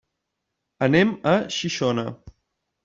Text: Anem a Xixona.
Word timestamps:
Anem 0.87 1.13
a 1.35 1.37
Xixona. 1.59 2.11